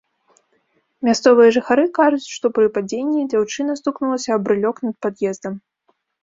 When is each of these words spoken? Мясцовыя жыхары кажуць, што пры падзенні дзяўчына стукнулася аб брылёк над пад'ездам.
Мясцовыя 1.09 1.49
жыхары 1.57 1.83
кажуць, 1.97 2.31
што 2.37 2.51
пры 2.55 2.65
падзенні 2.77 3.27
дзяўчына 3.35 3.77
стукнулася 3.81 4.29
аб 4.37 4.41
брылёк 4.49 4.77
над 4.89 4.95
пад'ездам. 5.09 5.53